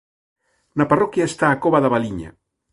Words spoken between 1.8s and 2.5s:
da Valiña.